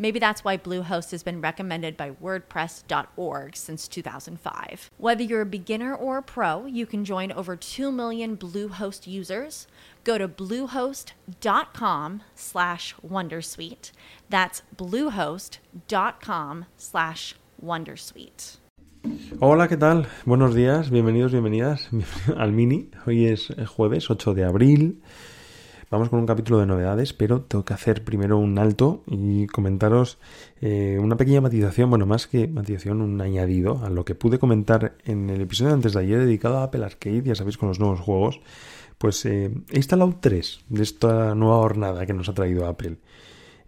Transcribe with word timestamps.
Maybe 0.00 0.18
that's 0.18 0.42
why 0.42 0.56
Bluehost 0.56 1.10
has 1.10 1.22
been 1.22 1.42
recommended 1.42 1.94
by 1.94 2.12
WordPress.org 2.12 3.54
since 3.54 3.86
2005. 3.86 4.90
Whether 4.96 5.22
you're 5.22 5.42
a 5.42 5.46
beginner 5.46 5.94
or 5.94 6.16
a 6.16 6.22
pro, 6.22 6.64
you 6.64 6.86
can 6.86 7.04
join 7.04 7.30
over 7.30 7.54
2 7.54 7.92
million 7.92 8.34
Bluehost 8.34 9.06
users. 9.06 9.66
Go 10.02 10.16
to 10.16 10.26
bluehost.com 10.26 12.22
slash 12.34 12.94
Wondersuite. 13.06 13.92
That's 14.30 14.62
bluehost.com 14.74 16.64
slash 16.78 17.34
Wondersuite. 17.62 18.56
Hola, 19.38 19.68
¿qué 19.68 19.76
tal? 19.76 20.06
Buenos 20.24 20.54
días, 20.54 20.88
bienvenidos, 20.88 21.32
bienvenidas 21.32 21.90
al 22.38 22.52
Mini. 22.52 22.88
Hoy 23.06 23.26
es 23.26 23.50
eh, 23.50 23.66
jueves 23.66 24.10
8 24.10 24.32
de 24.32 24.44
abril. 24.44 25.02
Vamos 25.90 26.08
con 26.08 26.20
un 26.20 26.26
capítulo 26.26 26.60
de 26.60 26.66
novedades, 26.66 27.12
pero 27.12 27.40
tengo 27.42 27.64
que 27.64 27.74
hacer 27.74 28.04
primero 28.04 28.38
un 28.38 28.60
alto 28.60 29.02
y 29.08 29.48
comentaros 29.48 30.18
eh, 30.60 31.00
una 31.02 31.16
pequeña 31.16 31.40
matización, 31.40 31.90
bueno, 31.90 32.06
más 32.06 32.28
que 32.28 32.46
matización, 32.46 33.00
un 33.00 33.20
añadido 33.20 33.84
a 33.84 33.90
lo 33.90 34.04
que 34.04 34.14
pude 34.14 34.38
comentar 34.38 34.96
en 35.04 35.28
el 35.30 35.40
episodio 35.40 35.70
de 35.70 35.74
antes 35.74 35.94
de 35.94 36.00
ayer 36.00 36.20
dedicado 36.20 36.58
a 36.58 36.62
Apple 36.62 36.84
Arcade, 36.84 37.24
ya 37.24 37.34
sabéis, 37.34 37.58
con 37.58 37.70
los 37.70 37.80
nuevos 37.80 37.98
juegos. 37.98 38.40
Pues 38.98 39.26
eh, 39.26 39.50
he 39.72 39.76
instalado 39.76 40.16
tres 40.20 40.60
de 40.68 40.84
esta 40.84 41.34
nueva 41.34 41.56
hornada 41.56 42.06
que 42.06 42.14
nos 42.14 42.28
ha 42.28 42.34
traído 42.34 42.66
Apple. 42.68 42.98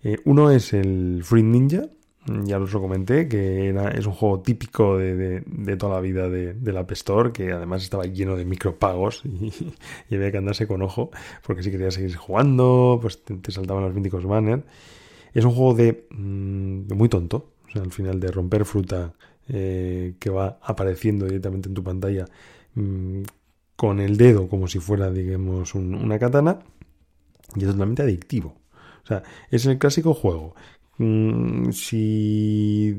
Eh, 0.05 0.19
uno 0.25 0.53
es 0.53 0.75
el 0.75 1.23
Free 1.25 1.43
Ninja, 1.43 1.89
ya 2.27 2.59
os 2.59 2.73
lo 2.73 2.81
comenté, 2.81 3.29
que 3.29 3.69
era, 3.69 3.91
es 3.91 4.07
un 4.07 4.13
juego 4.13 4.41
típico 4.41 4.97
de, 4.97 5.43
toda 5.77 5.97
la 5.97 6.01
vida 6.01 6.29
de, 6.29 6.73
la 6.73 6.81
App 6.81 6.93
Store, 6.93 7.33
que 7.33 7.53
además 7.53 7.83
estaba 7.83 8.05
lleno 8.05 8.37
de 8.37 8.45
micropagos 8.45 9.23
y, 9.25 9.53
había 10.15 10.31
que 10.31 10.39
andarse 10.39 10.67
con 10.67 10.83
ojo, 10.83 11.11
porque 11.45 11.63
si 11.63 11.71
querías 11.71 11.95
seguir 11.95 12.15
jugando, 12.17 12.99
pues 13.03 13.23
te, 13.25 13.51
saltaban 13.51 13.85
los 13.85 13.95
míticos 13.95 14.25
banners. 14.25 14.63
Es 15.35 15.45
un 15.45 15.53
juego 15.53 15.75
de 15.75 16.07
mm, 16.11 16.95
muy 16.95 17.09
tonto, 17.09 17.53
o 17.69 17.71
sea, 17.73 17.83
al 17.83 17.91
final 17.93 18.21
de 18.21 18.31
romper 18.31 18.65
fruta 18.65 19.15
eh, 19.49 20.15
que 20.21 20.31
va 20.31 20.59
apareciendo 20.63 21.25
directamente 21.25 21.69
en 21.69 21.75
tu 21.75 21.83
pantalla 21.83 22.27
mm, 22.75 23.23
con 23.75 23.99
el 23.99 24.17
dedo 24.17 24.49
como 24.49 24.69
si 24.69 24.79
fuera, 24.79 25.11
digamos, 25.11 25.75
una 25.75 26.19
katana, 26.19 26.61
y 27.57 27.65
es 27.65 27.73
totalmente 27.73 28.03
adictivo. 28.03 28.55
O 29.03 29.07
sea, 29.07 29.25
es 29.51 29.67
el 29.67 29.79
clásico 29.79 30.15
juego 30.15 30.55
Mm, 30.99 31.71
si 31.73 32.97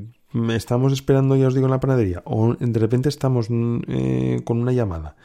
estamos 0.50 0.94
esperando, 0.94 1.36
ya 1.36 1.48
os 1.48 1.54
digo, 1.54 1.68
en 1.68 1.72
la 1.72 1.80
panadería, 1.80 2.22
o 2.26 2.56
de 2.56 2.80
repente 2.80 3.10
estamos 3.10 3.50
mm, 3.50 3.80
eh, 3.88 4.42
con 4.44 4.60
una 4.60 4.72
llamada 4.72 5.16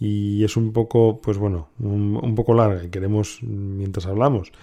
y 0.00 0.44
es 0.44 0.56
un 0.56 0.72
poco, 0.72 1.20
pues 1.20 1.38
bueno, 1.38 1.68
un, 1.80 2.34
poco 2.34 2.54
larga 2.54 2.84
y 2.84 2.88
queremos, 2.90 3.40
mientras 3.42 4.06
hablamos, 4.06 4.50
mm, 4.50 4.54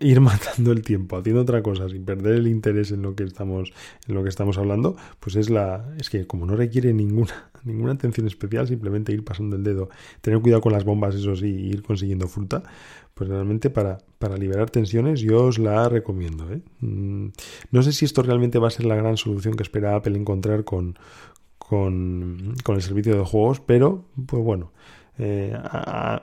ir 0.00 0.20
matando 0.20 0.72
el 0.72 0.82
tiempo 0.82 1.16
haciendo 1.16 1.42
otra 1.42 1.62
cosa 1.62 1.88
sin 1.88 2.04
perder 2.04 2.34
el 2.34 2.46
interés 2.46 2.90
en 2.92 3.02
lo 3.02 3.14
que 3.14 3.24
estamos 3.24 3.72
en 4.06 4.14
lo 4.14 4.22
que 4.22 4.28
estamos 4.28 4.58
hablando 4.58 4.96
pues 5.20 5.36
es 5.36 5.50
la 5.50 5.94
es 5.98 6.10
que 6.10 6.26
como 6.26 6.46
no 6.46 6.56
requiere 6.56 6.92
ninguna 6.92 7.50
ninguna 7.64 7.92
atención 7.92 8.26
especial 8.26 8.66
simplemente 8.68 9.12
ir 9.12 9.24
pasando 9.24 9.56
el 9.56 9.64
dedo 9.64 9.88
tener 10.20 10.40
cuidado 10.40 10.62
con 10.62 10.72
las 10.72 10.84
bombas 10.84 11.14
eso 11.14 11.34
sí 11.36 11.46
ir 11.46 11.82
consiguiendo 11.82 12.28
fruta 12.28 12.62
pues 13.14 13.30
realmente 13.30 13.70
para, 13.70 13.98
para 14.18 14.36
liberar 14.36 14.70
tensiones 14.70 15.20
yo 15.20 15.44
os 15.44 15.58
la 15.58 15.88
recomiendo. 15.88 16.52
¿eh? 16.52 16.60
Mm, 16.80 17.28
no 17.70 17.82
sé 17.82 17.92
si 17.92 18.04
esto 18.04 18.22
realmente 18.22 18.58
va 18.58 18.68
a 18.68 18.72
ser 18.72 18.86
la 18.86 18.96
gran 18.96 19.16
solución 19.16 19.54
que 19.54 19.62
espera 19.62 19.94
Apple 19.94 20.18
encontrar 20.18 20.64
con, 20.64 20.98
con, 21.58 22.54
el 22.66 22.82
servicio 22.82 23.16
de 23.16 23.24
juegos, 23.24 23.60
pero 23.60 24.04
pues 24.26 24.42
bueno, 24.42 24.72
eh, 25.18 25.56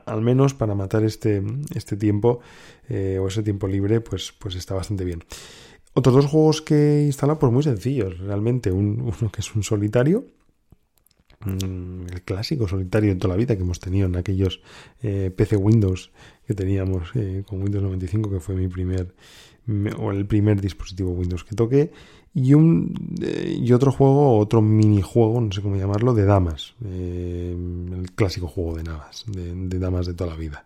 al 0.06 0.22
menos 0.22 0.54
para 0.54 0.76
matar 0.76 1.04
este, 1.04 1.42
este 1.76 1.96
tiempo 1.96 2.40
eh, 2.90 3.20
o 3.22 3.28
ese 3.28 3.44
tiempo 3.44 3.68
libre, 3.68 4.02
pues, 4.02 4.34
pues 4.38 4.56
está 4.56 4.76
bastante 4.76 5.06
bien. 5.06 5.24
Otros 5.94 6.16
dos 6.16 6.26
juegos 6.26 6.62
que 6.62 7.04
instala, 7.06 7.38
pues 7.38 7.52
muy 7.52 7.64
sencillos, 7.64 8.18
realmente. 8.20 8.72
uno 8.72 9.14
que 9.32 9.42
es 9.42 9.56
un 9.56 9.64
solitario, 9.64 10.26
el 11.46 12.22
clásico 12.24 12.68
solitario 12.68 13.14
de 13.14 13.20
toda 13.20 13.34
la 13.34 13.38
vida 13.38 13.56
que 13.56 13.64
hemos 13.64 13.80
tenido 13.80 14.08
en 14.08 14.16
aquellos 14.16 14.62
PC 15.02 15.56
Windows 15.56 16.12
que 16.52 16.54
teníamos 16.64 17.12
eh, 17.16 17.44
con 17.48 17.62
Windows 17.62 17.84
95, 17.84 18.30
que 18.30 18.40
fue 18.40 18.56
mi 18.56 18.68
primer 18.68 19.14
o 19.98 20.12
el 20.12 20.26
primer 20.26 20.60
dispositivo 20.60 21.12
Windows 21.12 21.44
que 21.44 21.56
toqué, 21.56 21.92
y, 22.34 22.54
un, 22.56 22.94
eh, 23.22 23.58
y 23.62 23.72
otro 23.74 23.92
juego, 23.92 24.38
otro 24.38 24.62
minijuego, 24.62 25.40
no 25.40 25.52
sé 25.52 25.62
cómo 25.62 25.76
llamarlo, 25.76 26.14
de 26.14 26.26
damas, 26.26 26.74
eh, 26.84 27.56
el 27.56 28.12
clásico 28.14 28.48
juego 28.48 28.76
de 28.76 28.84
damas, 28.84 29.24
de, 29.28 29.80
damas 29.80 30.08
de 30.08 30.14
toda 30.14 30.32
la 30.32 30.36
vida. 30.36 30.66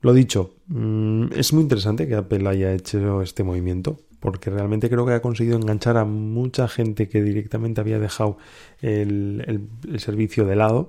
Lo 0.00 0.12
dicho, 0.12 0.54
mm, 0.66 1.32
es 1.34 1.52
muy 1.52 1.62
interesante 1.62 2.06
que 2.06 2.14
Apple 2.14 2.46
haya 2.48 2.72
hecho 2.72 3.22
este 3.22 3.42
movimiento, 3.42 4.00
porque 4.22 4.48
realmente 4.48 4.88
creo 4.88 5.04
que 5.04 5.12
ha 5.12 5.20
conseguido 5.20 5.58
enganchar 5.58 5.98
a 5.98 6.06
mucha 6.06 6.68
gente 6.68 7.10
que 7.10 7.22
directamente 7.22 7.82
había 7.82 7.98
dejado 7.98 8.38
el, 8.80 9.68
el 9.86 10.00
servicio 10.00 10.46
de 10.46 10.56
lado 10.56 10.88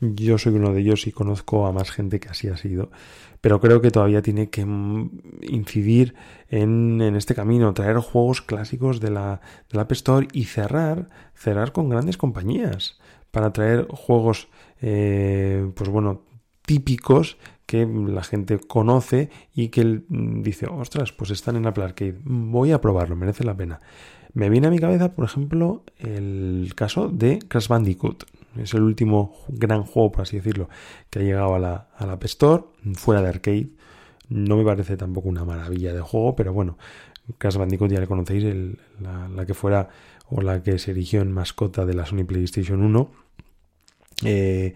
yo 0.00 0.38
soy 0.38 0.54
uno 0.54 0.72
de 0.72 0.80
ellos 0.80 1.06
y 1.06 1.12
conozco 1.12 1.66
a 1.66 1.72
más 1.72 1.90
gente 1.90 2.20
que 2.20 2.28
así 2.28 2.48
ha 2.48 2.56
sido. 2.56 2.90
Pero 3.40 3.60
creo 3.60 3.80
que 3.80 3.90
todavía 3.90 4.22
tiene 4.22 4.50
que 4.50 4.64
mm, 4.64 5.10
incidir 5.42 6.14
en, 6.48 7.00
este 7.16 7.34
camino, 7.34 7.74
traer 7.74 7.98
juegos 7.98 8.42
clásicos 8.42 9.00
de 9.00 9.10
la, 9.10 9.40
de 9.70 9.76
la 9.76 9.82
App 9.82 9.92
Store 9.92 10.28
y 10.32 10.44
cerrar, 10.44 11.08
cerrar 11.34 11.72
con 11.72 11.88
grandes 11.88 12.16
compañías 12.16 12.98
para 13.30 13.52
traer 13.52 13.86
juegos, 13.88 14.48
eh, 14.80 15.70
pues 15.74 15.90
bueno, 15.90 16.22
típicos 16.62 17.36
que 17.66 17.86
la 17.86 18.22
gente 18.22 18.58
conoce 18.58 19.30
y 19.54 19.68
que 19.68 20.02
mm, 20.08 20.42
dice, 20.42 20.66
ostras, 20.66 21.12
pues 21.12 21.30
están 21.30 21.56
en 21.56 21.66
Apple 21.66 21.84
Arcade, 21.84 22.18
voy 22.24 22.72
a 22.72 22.80
probarlo, 22.80 23.16
merece 23.16 23.44
la 23.44 23.56
pena. 23.56 23.80
Me 24.32 24.50
viene 24.50 24.66
a 24.66 24.70
mi 24.70 24.78
cabeza, 24.78 25.12
por 25.12 25.24
ejemplo, 25.24 25.84
el 25.98 26.72
caso 26.74 27.08
de 27.08 27.38
Crash 27.38 27.68
Bandicoot. 27.68 28.24
Es 28.60 28.74
el 28.74 28.82
último 28.82 29.36
gran 29.48 29.84
juego, 29.84 30.12
por 30.12 30.22
así 30.22 30.36
decirlo, 30.36 30.68
que 31.10 31.20
ha 31.20 31.22
llegado 31.22 31.54
a 31.54 31.58
la, 31.58 31.88
a 31.96 32.06
la 32.06 32.18
fuera 32.94 33.22
de 33.22 33.28
arcade. 33.28 33.68
No 34.28 34.56
me 34.56 34.64
parece 34.64 34.96
tampoco 34.96 35.28
una 35.28 35.44
maravilla 35.44 35.92
de 35.92 36.00
juego, 36.00 36.34
pero 36.34 36.52
bueno, 36.52 36.78
Crash 37.38 37.56
Bandicoot 37.56 37.90
ya 37.90 38.00
le 38.00 38.06
conocéis, 38.06 38.44
la, 39.00 39.46
que 39.46 39.54
fuera 39.54 39.88
o 40.28 40.40
la 40.40 40.62
que 40.62 40.78
se 40.78 40.90
erigió 40.90 41.22
en 41.22 41.32
mascota 41.32 41.84
de 41.86 41.94
la 41.94 42.06
Sony 42.06 42.24
PlayStation 42.24 42.82
1. 42.82 43.10
Eh, 44.24 44.74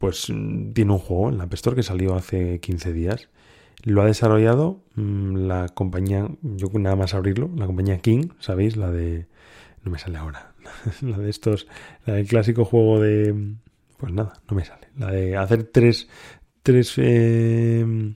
pues 0.00 0.32
tiene 0.72 0.92
un 0.92 0.98
juego 0.98 1.28
en 1.28 1.36
la 1.36 1.44
App 1.44 1.52
Store 1.52 1.76
que 1.76 1.82
salió 1.82 2.14
hace 2.14 2.58
15 2.58 2.94
días. 2.94 3.28
Lo 3.82 4.00
ha 4.00 4.06
desarrollado 4.06 4.80
mm, 4.94 5.46
la 5.46 5.68
compañía, 5.68 6.26
yo 6.40 6.68
nada 6.72 6.96
más 6.96 7.12
abrirlo, 7.12 7.50
la 7.54 7.66
compañía 7.66 7.98
King, 7.98 8.28
¿sabéis? 8.38 8.78
La 8.78 8.90
de... 8.90 9.26
No 9.84 9.90
me 9.90 9.98
sale 9.98 10.16
ahora 10.16 10.54
la 11.02 11.18
de 11.18 11.28
estos, 11.28 11.66
la 12.06 12.14
del 12.14 12.26
clásico 12.26 12.64
juego 12.64 12.98
de, 12.98 13.54
pues 13.98 14.12
nada, 14.12 14.40
no 14.48 14.56
me 14.56 14.64
sale, 14.64 14.88
la 14.96 15.10
de 15.10 15.36
hacer 15.36 15.64
tres, 15.64 16.08
tres, 16.62 16.94
eh, 16.96 18.14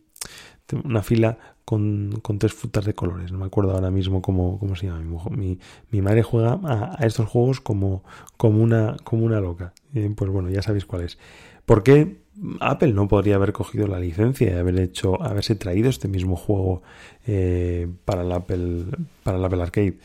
una 0.84 1.02
fila 1.02 1.38
con, 1.66 2.20
con, 2.22 2.38
tres 2.38 2.54
frutas 2.54 2.84
de 2.84 2.94
colores. 2.94 3.30
No 3.32 3.38
me 3.38 3.46
acuerdo 3.46 3.72
ahora 3.72 3.90
mismo 3.90 4.22
cómo, 4.22 4.58
cómo 4.58 4.76
se 4.76 4.86
llama. 4.86 5.00
Mi, 5.30 5.58
mi, 5.90 6.02
madre 6.02 6.22
juega 6.22 6.60
a, 6.64 7.06
estos 7.06 7.28
juegos 7.28 7.60
como, 7.60 8.04
como, 8.36 8.62
una, 8.62 8.96
como 9.04 9.24
una 9.24 9.40
loca. 9.40 9.72
pues 10.16 10.30
bueno, 10.30 10.50
ya 10.50 10.62
sabéis 10.62 10.84
cuál 10.84 11.02
es. 11.02 11.18
¿Por 11.66 11.82
qué 11.82 12.18
Apple 12.60 12.92
no 12.92 13.08
podría 13.08 13.36
haber 13.36 13.52
cogido 13.52 13.86
la 13.86 13.98
licencia 13.98 14.50
y 14.50 14.54
haber 14.54 14.78
hecho, 14.80 15.22
haberse 15.22 15.54
traído 15.54 15.88
este 15.88 16.08
mismo 16.08 16.36
juego 16.36 16.82
eh, 17.26 17.88
para, 18.04 18.22
el 18.22 18.32
Apple, 18.32 18.84
para 19.22 19.44
Apple 19.44 19.62
Arcade? 19.62 19.98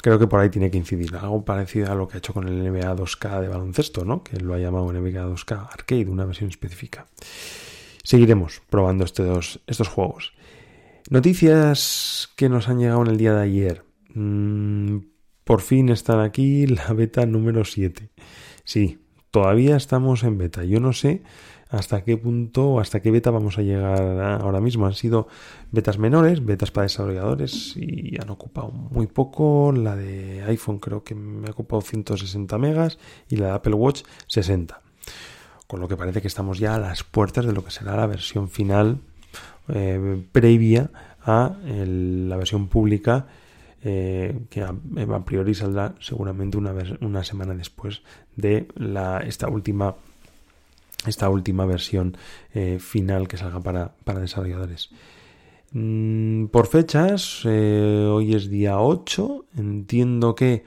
Creo 0.00 0.18
que 0.18 0.26
por 0.26 0.40
ahí 0.40 0.50
tiene 0.50 0.70
que 0.70 0.78
incidir. 0.78 1.14
Algo 1.16 1.44
parecido 1.44 1.92
a 1.92 1.94
lo 1.94 2.08
que 2.08 2.16
ha 2.16 2.18
hecho 2.18 2.32
con 2.32 2.48
el 2.48 2.62
NBA 2.62 2.96
2K 2.96 3.40
de 3.40 3.48
baloncesto, 3.48 4.04
¿no? 4.04 4.22
Que 4.24 4.38
lo 4.38 4.54
ha 4.54 4.58
llamado 4.58 4.92
NBA 4.92 5.26
2K 5.26 5.68
Arcade, 5.70 6.08
una 6.08 6.24
versión 6.24 6.50
específica. 6.50 7.06
Seguiremos 8.02 8.62
probando 8.68 9.04
estos, 9.04 9.60
estos 9.66 9.88
juegos. 9.88 10.32
Noticias 11.10 12.30
que 12.36 12.48
nos 12.48 12.68
han 12.68 12.78
llegado 12.78 13.02
en 13.02 13.08
el 13.08 13.16
día 13.16 13.34
de 13.34 13.42
ayer. 13.42 13.84
Mm, 14.14 14.98
por 15.44 15.60
fin 15.60 15.88
están 15.88 16.20
aquí 16.20 16.66
la 16.66 16.92
beta 16.92 17.26
número 17.26 17.64
7. 17.64 18.10
Sí, 18.64 18.98
todavía 19.32 19.76
estamos 19.76 20.22
en 20.22 20.38
beta. 20.38 20.62
Yo 20.62 20.78
no 20.78 20.92
sé 20.92 21.22
hasta 21.70 22.04
qué 22.04 22.18
punto 22.18 22.72
o 22.72 22.80
hasta 22.80 23.00
qué 23.00 23.10
beta 23.10 23.30
vamos 23.30 23.58
a 23.58 23.62
llegar 23.62 24.20
ahora 24.40 24.60
mismo. 24.60 24.86
Han 24.86 24.92
sido 24.92 25.26
betas 25.72 25.98
menores, 25.98 26.44
betas 26.44 26.70
para 26.70 26.84
desarrolladores 26.84 27.74
y 27.76 28.20
han 28.20 28.28
ocupado 28.28 28.70
muy 28.70 29.06
poco. 29.06 29.72
La 29.72 29.96
de 29.96 30.44
iPhone 30.44 30.78
creo 30.78 31.02
que 31.02 31.14
me 31.14 31.48
ha 31.48 31.52
ocupado 31.52 31.80
160 31.80 32.56
megas 32.58 32.98
y 33.28 33.36
la 33.36 33.46
de 33.46 33.52
Apple 33.52 33.74
Watch 33.74 34.02
60. 34.28 34.80
Con 35.66 35.80
lo 35.80 35.88
que 35.88 35.96
parece 35.96 36.20
que 36.20 36.28
estamos 36.28 36.58
ya 36.58 36.74
a 36.74 36.78
las 36.78 37.02
puertas 37.02 37.46
de 37.46 37.54
lo 37.54 37.64
que 37.64 37.70
será 37.70 37.96
la 37.96 38.06
versión 38.06 38.50
final 38.50 38.98
eh, 39.68 40.22
previa 40.30 40.90
a 41.24 41.56
la 41.64 42.36
versión 42.36 42.68
pública 42.68 43.28
eh, 43.84 44.38
que 44.48 44.62
a, 44.62 44.74
priori 45.24 45.54
saldrá 45.54 45.94
seguramente 46.00 46.56
una, 46.56 46.74
una 47.00 47.24
semana 47.24 47.54
después 47.54 48.02
de 48.36 48.68
la, 48.76 49.18
esta 49.18 49.48
última 49.48 49.96
esta 51.06 51.28
última 51.28 51.66
versión 51.66 52.16
eh, 52.54 52.78
final 52.78 53.28
que 53.28 53.36
salga 53.36 53.60
para, 53.60 53.92
para 54.04 54.20
desarrolladores. 54.20 54.90
Mm, 55.72 56.46
por 56.46 56.66
fechas, 56.66 57.42
eh, 57.44 58.08
hoy 58.10 58.34
es 58.34 58.48
día 58.50 58.78
8, 58.78 59.46
entiendo 59.56 60.34
que 60.34 60.64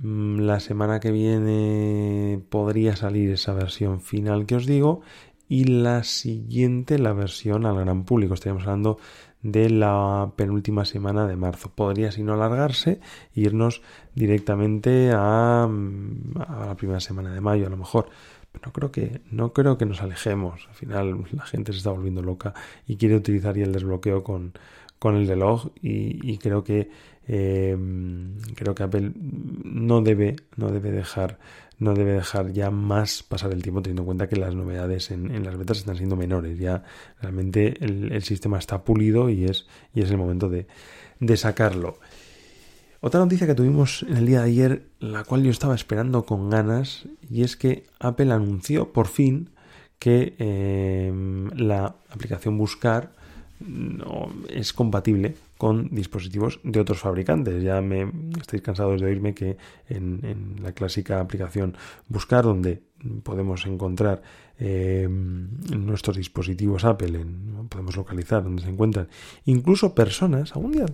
mm, 0.00 0.40
la 0.40 0.60
semana 0.60 1.00
que 1.00 1.12
viene 1.12 2.40
podría 2.50 2.96
salir 2.96 3.30
esa 3.30 3.54
versión 3.54 4.00
final 4.00 4.46
que 4.46 4.56
os 4.56 4.66
digo 4.66 5.00
y 5.48 5.64
la 5.64 6.02
siguiente 6.02 6.98
la 6.98 7.12
versión 7.12 7.66
al 7.66 7.76
gran 7.76 8.04
público. 8.04 8.34
Estaríamos 8.34 8.64
hablando 8.64 8.98
de 9.42 9.70
la 9.70 10.32
penúltima 10.36 10.84
semana 10.84 11.26
de 11.26 11.36
marzo. 11.36 11.70
Podría, 11.74 12.12
si 12.12 12.22
no 12.22 12.34
alargarse, 12.34 13.00
irnos 13.34 13.82
directamente 14.14 15.12
a, 15.14 15.68
mm, 15.68 16.38
a 16.38 16.66
la 16.66 16.74
primera 16.76 17.00
semana 17.00 17.32
de 17.32 17.40
mayo, 17.40 17.66
a 17.66 17.70
lo 17.70 17.76
mejor 17.76 18.08
no 18.64 18.72
creo 18.72 18.90
que 18.90 19.20
no 19.30 19.52
creo 19.52 19.78
que 19.78 19.86
nos 19.86 20.02
alejemos. 20.02 20.66
Al 20.68 20.74
final 20.74 21.24
la 21.32 21.44
gente 21.44 21.72
se 21.72 21.78
está 21.78 21.90
volviendo 21.90 22.22
loca 22.22 22.54
y 22.86 22.96
quiere 22.96 23.16
utilizar 23.16 23.56
ya 23.56 23.64
el 23.64 23.72
desbloqueo 23.72 24.24
con, 24.24 24.54
con 24.98 25.16
el 25.16 25.26
reloj 25.26 25.68
y, 25.82 26.38
creo 26.38 26.64
que 26.64 26.90
eh, 27.28 27.76
creo 28.54 28.74
que 28.74 28.82
Apple 28.82 29.12
no 29.16 30.00
debe 30.00 30.36
no 30.56 30.70
debe 30.70 30.92
dejar 30.92 31.38
no 31.78 31.94
debe 31.94 32.12
dejar 32.12 32.52
ya 32.52 32.70
más 32.70 33.22
pasar 33.22 33.52
el 33.52 33.62
tiempo 33.62 33.82
teniendo 33.82 34.02
en 34.02 34.06
cuenta 34.06 34.28
que 34.28 34.36
las 34.36 34.54
novedades 34.54 35.10
en, 35.10 35.44
las 35.44 35.58
betas 35.58 35.78
están 35.78 35.96
siendo 35.96 36.16
menores. 36.16 36.58
Ya 36.58 36.84
realmente 37.20 37.74
el, 37.84 38.22
sistema 38.22 38.58
está 38.58 38.82
pulido 38.82 39.28
y 39.28 39.44
es 39.44 39.66
y 39.94 40.00
es 40.00 40.10
el 40.10 40.16
momento 40.16 40.48
de, 40.48 40.66
de 41.20 41.36
sacarlo. 41.36 41.98
Otra 43.00 43.20
noticia 43.20 43.46
que 43.46 43.54
tuvimos 43.54 44.04
en 44.08 44.16
el 44.16 44.26
día 44.26 44.40
de 44.40 44.46
ayer, 44.46 44.88
la 45.00 45.24
cual 45.24 45.42
yo 45.42 45.50
estaba 45.50 45.74
esperando 45.74 46.24
con 46.24 46.48
ganas, 46.48 47.06
y 47.28 47.42
es 47.42 47.56
que 47.56 47.84
Apple 48.00 48.32
anunció 48.32 48.92
por 48.92 49.06
fin 49.06 49.50
que 49.98 50.34
em, 50.38 51.48
la 51.50 51.96
aplicación 52.10 52.58
Buscar 52.58 53.12
no, 53.60 54.28
es 54.48 54.72
compatible 54.72 55.36
con 55.58 55.88
dispositivos 55.90 56.60
de 56.62 56.80
otros 56.80 56.98
fabricantes. 56.98 57.62
Ya 57.62 57.80
me 57.80 58.10
estáis 58.40 58.62
cansados 58.62 59.00
de 59.00 59.06
oírme 59.06 59.34
que 59.34 59.56
en, 59.88 60.56
la 60.62 60.72
clásica 60.72 61.20
aplicación 61.20 61.76
Buscar, 62.08 62.44
donde 62.44 62.82
podemos 63.22 63.66
encontrar 63.66 64.22
em, 64.58 65.48
nuestros 65.76 66.16
dispositivos 66.16 66.84
Apple, 66.84 67.24
podemos 67.68 67.96
localizar 67.96 68.42
donde 68.42 68.62
se 68.62 68.68
encuentran, 68.68 69.08
incluso 69.44 69.94
personas, 69.94 70.54
algún 70.54 70.72
día 70.72 70.86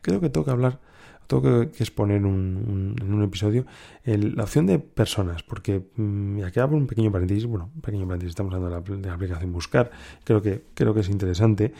creo 0.00 0.20
que 0.20 0.30
toca 0.30 0.52
hablar 0.52 0.80
tengo 1.28 1.42
que, 1.70 1.82
exponer 1.82 2.24
un, 2.24 2.96
en 3.00 3.14
un 3.14 3.22
episodio 3.22 3.66
la 4.04 4.42
opción 4.42 4.66
de 4.66 4.78
personas, 4.78 5.42
porque 5.42 5.82
mm, 5.96 6.42
aquí 6.42 6.58
abro 6.58 6.76
un 6.76 6.86
pequeño 6.86 7.12
paréntesis, 7.12 7.44
bueno, 7.44 7.70
un 7.74 7.82
pequeño 7.82 8.06
paréntesis, 8.06 8.30
estamos 8.30 8.52
hablando 8.54 8.96
de 8.96 9.06
la, 9.06 9.14
aplicación 9.14 9.52
Buscar, 9.52 9.90
creo 10.24 10.40
que, 10.42 10.62
creo 10.74 10.94
que 10.94 11.00
es 11.00 11.08
interesante. 11.08 11.72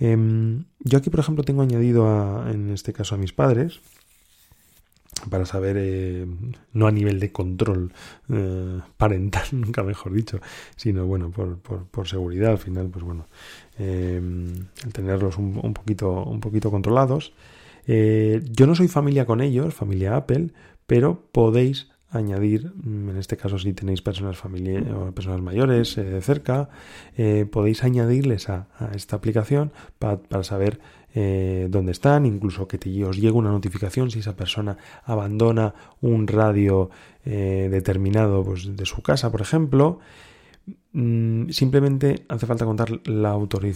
Em, 0.00 0.64
yo 0.80 0.98
aquí, 0.98 1.10
por 1.10 1.20
ejemplo, 1.20 1.44
tengo 1.44 1.62
añadido 1.62 2.46
en 2.48 2.70
este 2.70 2.92
caso 2.92 3.14
a 3.14 3.18
mis 3.18 3.32
padres, 3.32 3.80
para 5.30 5.46
saber, 5.46 5.76
eh, 5.78 6.26
no 6.72 6.86
a 6.86 6.92
nivel 6.92 7.20
de 7.20 7.32
control 7.32 7.92
eh, 8.28 8.80
parental, 8.96 9.46
nunca 9.52 9.82
mejor 9.82 10.12
dicho, 10.12 10.40
sino 10.76 11.06
bueno, 11.06 11.30
por, 11.30 11.58
por, 11.58 12.08
seguridad 12.08 12.52
al 12.52 12.58
final, 12.58 12.88
pues 12.88 13.04
bueno, 13.04 13.26
eh, 13.78 14.20
tenerlos 14.92 15.38
un, 15.38 15.60
un, 15.62 15.74
poquito, 15.74 16.24
un 16.24 16.40
poquito 16.40 16.70
controlados. 16.70 17.32
Eh, 17.88 18.42
yo 18.52 18.66
no 18.66 18.74
soy 18.74 18.86
familia 18.86 19.24
con 19.24 19.40
ellos, 19.40 19.74
familia 19.74 20.14
Apple, 20.14 20.52
pero 20.86 21.24
podéis 21.32 21.88
añadir, 22.10 22.72
mm, 22.74 23.10
en 23.10 23.16
este 23.16 23.36
caso 23.38 23.58
si 23.58 23.72
tenéis 23.72 24.02
personas, 24.02 24.38
o 24.44 25.12
personas 25.12 25.40
mayores 25.40 25.96
eh, 25.96 26.20
cerca, 26.20 26.68
eh, 27.16 27.46
podéis 27.50 27.82
añadirles 27.84 28.50
a, 28.50 28.68
esta 28.94 29.16
aplicación 29.16 29.72
para 29.98 30.44
saber 30.44 30.78
dónde 31.70 31.90
están, 31.90 32.26
incluso 32.26 32.68
que 32.68 32.76
os 33.04 33.16
llegue 33.16 33.32
una 33.32 33.50
notificación 33.50 34.08
si 34.12 34.20
esa 34.20 34.36
persona 34.36 34.76
abandona 35.02 35.74
un 36.00 36.28
radio 36.28 36.90
determinado 37.24 38.44
pues, 38.44 38.76
de 38.76 38.86
su 38.86 39.02
casa, 39.02 39.32
por 39.32 39.40
ejemplo. 39.40 39.98
Mm, 40.92 41.50
simplemente 41.50 42.24
hace 42.28 42.46
falta 42.46 42.64
contar 42.64 42.90
la 43.06 43.32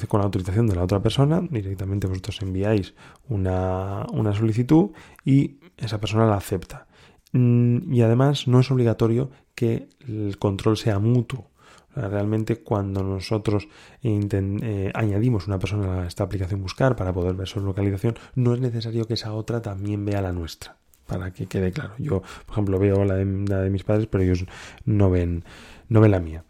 con 0.08 0.20
la 0.20 0.24
autorización 0.24 0.66
de 0.66 0.74
la 0.74 0.82
otra 0.82 1.00
persona. 1.00 1.40
Directamente 1.40 2.06
vosotros 2.06 2.40
enviáis 2.42 2.94
una, 3.28 4.06
solicitud 4.34 4.90
y 5.24 5.58
esa 5.76 6.00
persona 6.00 6.26
la 6.26 6.36
acepta. 6.36 6.86
Mm, 7.32 7.92
y 7.92 8.02
además 8.02 8.48
no 8.48 8.60
es 8.60 8.70
obligatorio 8.70 9.30
que 9.54 9.88
el 10.00 10.38
control 10.38 10.76
sea 10.76 10.98
mutuo. 10.98 11.50
Realmente 11.94 12.56
cuando 12.56 13.02
nosotros 13.02 13.68
eh, 14.02 14.90
añadimos 14.94 15.46
una 15.46 15.58
persona 15.58 16.02
a 16.02 16.06
esta 16.06 16.24
aplicación 16.24 16.62
buscar 16.62 16.96
para 16.96 17.12
poder 17.12 17.34
ver 17.34 17.46
su 17.46 17.60
localización, 17.60 18.16
no 18.34 18.54
es 18.54 18.60
necesario 18.60 19.06
que 19.06 19.14
esa 19.14 19.34
otra 19.34 19.60
también 19.60 20.04
vea 20.04 20.22
la 20.22 20.32
nuestra. 20.32 20.76
Para 21.06 21.32
que 21.32 21.46
quede 21.46 21.70
claro. 21.70 21.94
Yo, 21.98 22.22
por 22.46 22.52
ejemplo, 22.52 22.78
veo 22.78 23.04
la 23.04 23.14
de, 23.14 23.26
la 23.46 23.60
de 23.60 23.70
mis 23.70 23.84
padres, 23.84 24.06
pero 24.06 24.24
ellos 24.24 24.46
no 24.86 25.10
ven, 25.10 25.44
no 25.88 26.00
ven 26.00 26.10
la 26.10 26.20
mía. 26.20 26.44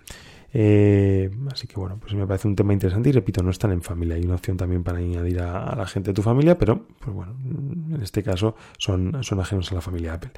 Eh, 0.54 1.31
así 1.50 1.66
que 1.66 1.76
bueno, 1.76 1.99
pues 1.99 2.12
me 2.14 2.26
parece 2.26 2.46
un 2.46 2.54
tema 2.54 2.75
interesante 2.75 3.08
y 3.08 3.12
repito, 3.12 3.43
no 3.43 3.50
están 3.50 3.72
en 3.72 3.82
familia. 3.82 4.16
Hay 4.16 4.25
una 4.25 4.34
opción 4.34 4.56
también 4.56 4.82
para 4.82 4.99
añadir 4.99 5.40
a, 5.40 5.75
la 5.75 5.87
gente 5.87 6.10
de 6.10 6.14
tu 6.14 6.22
familia, 6.22 6.58
pero 6.58 6.87
pues 7.00 7.14
bueno, 7.14 7.37
en 7.44 8.00
este 8.02 8.22
caso 8.22 8.55
son, 8.79 9.22
son 9.22 9.41
ajenos 9.41 9.72
a 9.72 9.77
la 9.77 9.81
familia 9.81 10.15
Apple. 10.15 10.32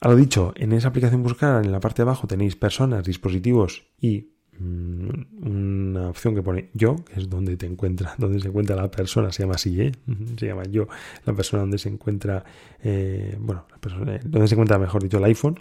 A 0.00 0.08
lo 0.08 0.16
dicho, 0.16 0.52
en 0.54 0.72
esa 0.72 0.88
aplicación 0.88 1.24
buscar, 1.24 1.64
en 1.64 1.72
la 1.72 1.80
parte 1.80 2.02
de 2.02 2.08
abajo 2.08 2.28
tenéis 2.28 2.54
personas, 2.54 3.04
dispositivos 3.04 3.82
y 4.00 4.28
mm, 4.60 5.44
una 5.44 6.08
opción 6.08 6.36
que 6.36 6.42
pone 6.42 6.70
yo, 6.72 6.94
que 7.04 7.18
es 7.18 7.28
donde 7.28 7.56
te 7.56 7.66
encuentra, 7.66 8.14
donde 8.18 8.38
se 8.38 8.46
encuentra 8.46 8.76
la 8.76 8.92
persona, 8.92 9.32
se 9.32 9.42
llama 9.42 9.56
así, 9.56 9.80
¿eh? 9.80 9.92
se 10.38 10.46
llama 10.46 10.62
yo, 10.70 10.86
la 11.26 11.32
persona 11.32 11.62
donde 11.62 11.78
se 11.78 11.88
encuentra, 11.88 12.44
eh, 12.80 13.36
bueno, 13.40 13.66
la 13.72 13.78
persona, 13.78 14.20
donde 14.24 14.46
se 14.46 14.54
encuentra, 14.54 14.78
mejor 14.78 15.02
dicho, 15.02 15.18
el 15.18 15.24
iPhone. 15.24 15.58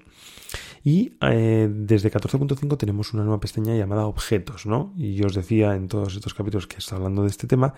Y 0.83 1.13
eh, 1.21 1.69
desde 1.71 2.11
14.5 2.11 2.77
tenemos 2.77 3.13
una 3.13 3.23
nueva 3.23 3.39
pestaña 3.39 3.75
llamada 3.75 4.05
objetos, 4.05 4.65
¿no? 4.65 4.93
Y 4.97 5.15
yo 5.15 5.27
os 5.27 5.33
decía 5.33 5.75
en 5.75 5.87
todos 5.87 6.15
estos 6.15 6.33
capítulos 6.33 6.67
que 6.67 6.77
está 6.77 6.95
hablando 6.95 7.23
de 7.23 7.29
este 7.29 7.47
tema 7.47 7.73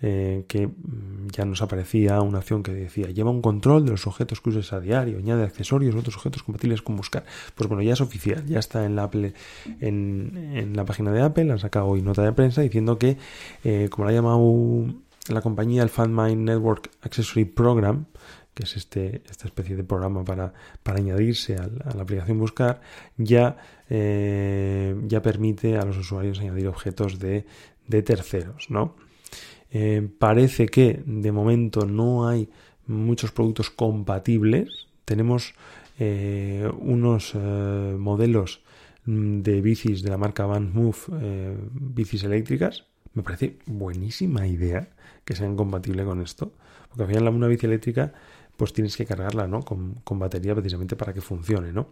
eh, 0.00 0.44
que 0.46 0.68
mm, 0.68 1.28
ya 1.32 1.44
nos 1.44 1.60
aparecía 1.60 2.20
una 2.20 2.38
opción 2.38 2.62
que 2.62 2.72
decía 2.72 3.08
lleva 3.08 3.30
un 3.30 3.42
control 3.42 3.84
de 3.84 3.90
los 3.90 4.06
objetos 4.06 4.40
que 4.40 4.50
uses 4.50 4.72
a 4.72 4.78
diario, 4.78 5.18
añade 5.18 5.42
accesorios 5.42 5.92
u 5.96 5.98
otros 5.98 6.16
objetos 6.16 6.44
compatibles 6.44 6.82
con 6.82 6.94
buscar. 6.94 7.24
Pues 7.56 7.68
bueno, 7.68 7.82
ya 7.82 7.94
es 7.94 8.00
oficial, 8.00 8.46
ya 8.46 8.60
está 8.60 8.84
en 8.84 8.94
la 8.94 9.04
Apple, 9.04 9.34
en, 9.80 10.72
la 10.76 10.84
página 10.84 11.10
de 11.10 11.22
Apple, 11.22 11.50
han 11.50 11.58
sacado 11.58 11.86
hoy 11.86 12.02
nota 12.02 12.22
de 12.22 12.32
prensa 12.32 12.62
diciendo 12.62 12.96
que, 12.98 13.16
eh, 13.64 13.88
como 13.90 14.04
la 14.04 14.12
ha 14.12 14.14
llamado 14.14 14.86
la 15.28 15.42
compañía, 15.42 15.82
el 15.82 15.88
FundMine 15.88 16.44
Network 16.44 16.90
Accessory 17.02 17.44
Program, 17.44 18.06
que 18.58 18.64
es 18.64 18.76
este, 18.76 19.22
esta 19.30 19.46
especie 19.46 19.76
de 19.76 19.84
programa 19.84 20.24
para, 20.24 20.52
para 20.82 20.98
añadirse 20.98 21.54
a 21.54 21.68
la, 21.94 22.02
aplicación 22.02 22.40
Buscar, 22.40 22.80
ya, 23.16 23.56
eh, 23.88 24.96
ya 25.06 25.22
permite 25.22 25.78
a 25.78 25.84
los 25.84 25.96
usuarios 25.96 26.40
añadir 26.40 26.66
objetos 26.66 27.20
de, 27.20 27.44
terceros. 28.02 28.68
¿no? 28.68 28.96
Eh, 29.70 30.08
parece 30.18 30.66
que 30.66 31.04
de 31.06 31.30
momento 31.30 31.86
no 31.86 32.26
hay 32.26 32.48
muchos 32.88 33.30
productos 33.30 33.70
compatibles. 33.70 34.88
Tenemos 35.04 35.54
eh, 36.00 36.68
unos 36.80 37.36
modelos 37.36 38.60
de 39.06 39.60
bicis 39.60 40.02
de 40.02 40.10
la 40.10 40.18
marca 40.18 40.46
Van 40.46 40.72
Move, 40.72 40.98
bicis 41.70 42.24
eléctricas. 42.24 42.86
Me 43.14 43.22
parece 43.22 43.58
buenísima 43.66 44.48
idea 44.48 44.88
que 45.24 45.36
sean 45.36 45.54
compatibles 45.54 46.04
con 46.06 46.20
esto. 46.20 46.54
Porque 46.88 47.02
al 47.02 47.08
final 47.08 47.34
una 47.34 47.46
bici 47.46 47.66
eléctrica 47.66 48.12
pues 48.58 48.72
tienes 48.72 48.96
que 48.96 49.06
cargarla 49.06 49.46
¿no? 49.46 49.62
con, 49.62 50.02
batería 50.18 50.52
precisamente 50.52 50.96
para 50.96 51.14
que 51.14 51.20
funcione, 51.20 51.72
¿no? 51.72 51.88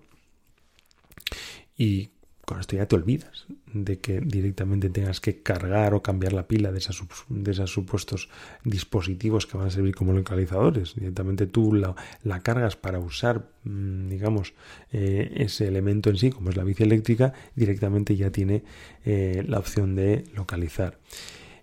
Y 1.78 2.10
con 2.44 2.58
esto 2.58 2.74
ya 2.74 2.86
te 2.86 2.96
olvidas 2.96 3.46
de 3.72 4.00
que 4.00 4.20
directamente 4.20 4.90
tengas 4.90 5.20
que 5.20 5.42
cargar 5.42 5.94
o 5.94 6.02
cambiar 6.02 6.32
la 6.32 6.48
pila 6.48 6.72
de, 6.72 6.82
de 7.28 7.50
esos 7.52 7.70
supuestos 7.70 8.28
dispositivos 8.64 9.46
que 9.46 9.56
van 9.56 9.68
a 9.68 9.70
servir 9.70 9.94
como 9.94 10.12
localizadores. 10.12 10.96
Directamente 10.96 11.46
tú 11.46 11.72
la, 11.72 12.40
cargas 12.40 12.74
para 12.74 12.98
usar, 12.98 13.48
mm, 13.62 14.08
digamos, 14.08 14.54
eh, 14.90 15.34
ese 15.36 15.68
elemento 15.68 16.10
en 16.10 16.16
sí, 16.16 16.30
como 16.30 16.50
es 16.50 16.56
la 16.56 16.64
bici 16.64 16.82
eléctrica, 16.82 17.32
directamente 17.54 18.16
ya 18.16 18.30
tiene 18.32 18.64
eh, 19.04 19.44
la 19.46 19.60
opción 19.60 19.94
de 19.94 20.24
localizar. 20.34 20.98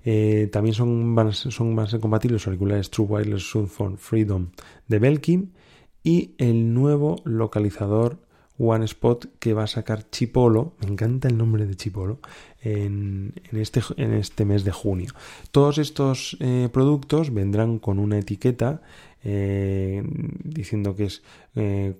Eh, 0.05 0.49
también 0.51 0.73
son, 0.73 1.15
van, 1.15 1.31
son, 1.33 1.87
ser 1.87 1.99
compatibles 1.99 2.41
los 2.41 2.47
auriculares 2.47 2.89
True 2.89 3.07
Wireless 3.07 3.49
Soundphone 3.49 3.97
Freedom 3.97 4.49
de 4.87 4.99
Belkin 4.99 5.53
y 6.03 6.35
el 6.37 6.73
nuevo 6.73 7.21
localizador 7.23 8.19
One 8.57 8.85
Spot 8.85 9.27
que 9.39 9.53
va 9.53 9.63
a 9.63 9.67
sacar 9.67 10.09
Chipolo, 10.09 10.75
me 10.81 10.91
encanta 10.91 11.27
el 11.27 11.37
nombre 11.37 11.65
de 11.65 11.75
Chipolo, 11.75 12.19
en, 12.61 13.33
este, 13.51 13.81
en 13.97 14.13
este 14.13 14.45
mes 14.45 14.63
de 14.63 14.71
junio. 14.71 15.11
Todos 15.51 15.77
estos 15.77 16.37
eh, 16.39 16.69
productos 16.71 17.33
vendrán 17.33 17.79
con 17.79 17.97
una 17.97 18.19
etiqueta 18.19 18.81
eh, 19.23 20.03
diciendo 20.43 20.95
que 20.95 21.05
es 21.05 21.23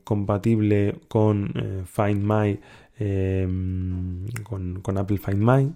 compatible 0.04 1.00
con 1.08 1.54
Find 1.86 2.22
My, 2.22 2.60
con, 4.44 4.80
con 4.82 4.98
Apple 4.98 5.18
Find 5.18 5.38
My, 5.38 5.74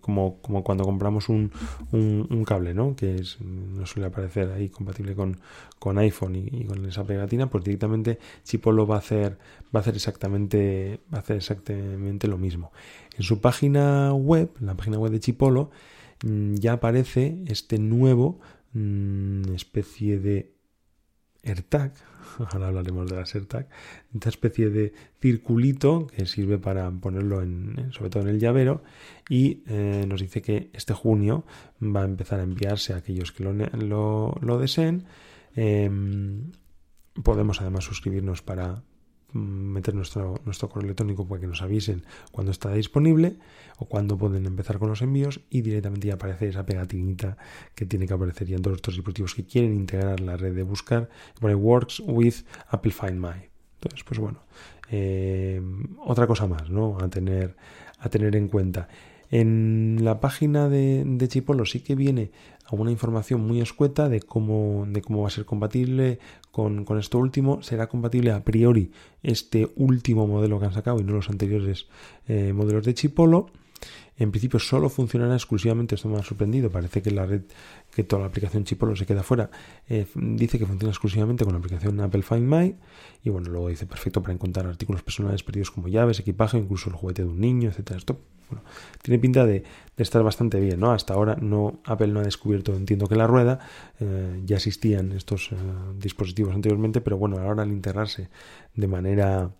como, 0.00 0.40
como 0.40 0.64
cuando 0.64 0.84
compramos 0.84 1.28
un, 1.28 1.50
un, 1.92 2.44
cable, 2.44 2.74
¿no? 2.74 2.96
Que 2.96 3.16
es, 3.16 3.40
no 3.40 3.86
suele 3.86 4.08
aparecer 4.08 4.50
ahí 4.50 4.68
compatible 4.68 5.14
con, 5.14 5.38
con 5.78 5.98
iPhone 5.98 6.36
y, 6.36 6.64
con 6.64 6.84
esa 6.86 7.04
pegatina, 7.04 7.48
pues 7.48 7.64
directamente 7.64 8.18
Chipolo 8.44 8.86
va 8.86 8.96
a 8.96 8.98
hacer, 8.98 9.38
va 9.74 9.78
a 9.78 9.82
hacer 9.82 9.94
exactamente, 9.94 11.00
va 11.12 11.18
a 11.18 11.20
hacer 11.20 11.36
exactamente 11.36 12.28
lo 12.28 12.38
mismo. 12.38 12.72
En 13.16 13.22
su 13.22 13.40
página 13.40 14.12
web, 14.12 14.50
la 14.60 14.74
página 14.74 14.98
web 14.98 15.12
de 15.12 15.20
Chipolo, 15.20 15.70
mm, 16.24 16.54
ya 16.54 16.74
aparece 16.74 17.42
este 17.46 17.78
nuevo 17.78 18.40
mm, 18.72 19.54
especie 19.54 20.18
de 20.18 20.52
AirTag, 21.42 21.92
ahora 22.38 22.68
hablaremos 22.68 23.10
de 23.10 23.16
la 23.16 23.22
AirTag, 23.22 23.68
esta 24.14 24.28
especie 24.28 24.70
de 24.70 24.92
circulito 25.20 26.06
que 26.06 26.26
sirve 26.26 26.58
para 26.58 26.90
ponerlo 26.90 27.42
en, 27.42 27.90
sobre 27.92 28.10
todo 28.10 28.22
en 28.22 28.28
el 28.28 28.38
llavero 28.38 28.82
y 29.28 29.62
eh, 29.66 30.04
nos 30.06 30.20
dice 30.20 30.42
que 30.42 30.70
este 30.72 30.94
junio 30.94 31.44
va 31.82 32.02
a 32.02 32.04
empezar 32.04 32.40
a 32.40 32.44
enviarse 32.44 32.92
a 32.92 32.96
aquellos 32.98 33.32
que 33.32 33.44
lo, 33.44 34.34
lo, 34.40 34.58
deseen. 34.58 35.04
Em, 35.54 36.52
podemos 37.22 37.60
además 37.60 37.84
suscribirnos 37.84 38.42
para, 38.42 38.82
meter 39.32 39.94
nuestro, 39.94 40.40
nuestro 40.44 40.68
correo 40.68 40.86
electrónico 40.86 41.26
para 41.26 41.40
que 41.40 41.46
nos 41.46 41.62
avisen 41.62 42.04
cuando 42.30 42.52
está 42.52 42.72
disponible 42.72 43.36
o 43.78 43.86
cuando 43.86 44.16
pueden 44.16 44.46
empezar 44.46 44.78
con 44.78 44.88
los 44.88 45.02
envíos 45.02 45.40
y 45.50 45.62
directamente 45.62 46.08
ya 46.08 46.14
aparece 46.14 46.48
esa 46.48 46.66
pegatinita 46.66 47.36
que 47.74 47.86
tiene 47.86 48.06
que 48.06 48.14
aparecer 48.14 48.46
ya 48.46 48.56
en 48.56 48.62
todos 48.62 48.76
estos 48.76 48.94
dispositivos 48.94 49.34
que 49.34 49.44
quieren 49.44 49.74
integrar 49.74 50.20
la 50.20 50.36
red 50.36 50.54
de 50.54 50.62
buscar 50.62 51.08
pone 51.40 51.54
Works 51.54 52.00
with 52.06 52.34
Apple 52.68 52.92
Find 52.92 53.18
My 53.18 53.48
entonces 53.74 54.04
pues 54.04 54.18
bueno 54.18 54.40
eh, 54.90 55.60
otra 56.04 56.26
cosa 56.26 56.46
más 56.46 56.70
¿no? 56.70 56.98
a 57.00 57.08
tener 57.08 57.56
a 57.98 58.08
tener 58.08 58.36
en 58.36 58.48
cuenta 58.48 58.88
en 59.30 60.00
la 60.02 60.20
página 60.20 60.68
de, 60.68 61.04
de 61.06 61.28
Chipolo 61.28 61.64
sí 61.64 61.80
que 61.80 61.94
viene 61.94 62.30
alguna 62.72 62.90
información 62.90 63.46
muy 63.46 63.60
escueta 63.60 64.08
de 64.08 64.20
cómo, 64.20 64.86
de 64.88 65.02
cómo 65.02 65.22
va 65.22 65.28
a 65.28 65.30
ser 65.30 65.44
compatible 65.44 66.18
con, 66.52 66.86
esto 66.98 67.18
último. 67.18 67.62
Será 67.62 67.88
compatible 67.88 68.30
a 68.30 68.44
priori 68.44 68.92
este 69.22 69.72
último 69.74 70.28
modelo 70.28 70.60
que 70.60 70.66
han 70.66 70.72
sacado 70.72 71.00
y 71.00 71.04
no 71.04 71.14
los 71.14 71.28
anteriores 71.28 71.86
eh, 72.28 72.52
modelos 72.52 72.84
de 72.84 72.94
Chipolo. 72.94 73.50
En 74.18 74.30
principio 74.30 74.60
solo 74.60 74.88
funcionará 74.88 75.34
exclusivamente, 75.34 75.96
esto 75.96 76.08
me 76.08 76.18
ha 76.18 76.22
sorprendido, 76.22 76.70
parece 76.70 77.02
que 77.02 77.10
la 77.10 77.26
red, 77.26 77.42
que 77.92 78.04
toda 78.04 78.20
la 78.20 78.28
aplicación 78.28 78.62
Chipolo 78.62 78.94
se 78.94 79.06
queda 79.06 79.24
fuera, 79.24 79.50
eh, 79.88 80.06
dice 80.14 80.58
que 80.58 80.66
funciona 80.66 80.90
exclusivamente 80.90 81.44
con 81.44 81.54
la 81.54 81.58
aplicación 81.58 81.98
Apple 81.98 82.22
Find 82.22 82.46
My 82.46 82.76
y 83.24 83.30
bueno, 83.30 83.50
luego 83.50 83.68
dice 83.70 83.86
perfecto 83.86 84.22
para 84.22 84.34
encontrar 84.34 84.66
artículos 84.66 85.02
personales 85.02 85.42
perdidos 85.42 85.72
como 85.72 85.88
llaves, 85.88 86.20
equipaje, 86.20 86.58
incluso 86.58 86.90
el 86.90 86.96
juguete 86.96 87.22
de 87.22 87.30
un 87.30 87.40
niño, 87.40 87.70
etcétera. 87.70 87.98
Esto 87.98 88.20
bueno, 88.52 88.64
tiene 89.02 89.18
pinta 89.18 89.46
de, 89.46 89.64
estar 89.96 90.22
bastante 90.24 90.58
bien, 90.58 90.80
¿no? 90.80 90.90
Hasta 90.90 91.14
ahora 91.14 91.36
no, 91.40 91.80
Apple 91.84 92.08
no 92.08 92.20
ha 92.20 92.24
descubierto, 92.24 92.74
entiendo 92.74 93.06
que 93.06 93.14
la 93.14 93.28
rueda, 93.28 93.60
eh, 94.00 94.40
ya 94.44 94.56
existían 94.56 95.12
estos 95.12 95.52
eh, 95.52 95.56
dispositivos 95.96 96.54
anteriormente, 96.54 97.00
pero 97.00 97.18
bueno, 97.18 97.38
ahora 97.38 97.62
al 97.62 97.70
integrarse 97.70 98.28
de 98.74 98.86
manera 98.88 99.52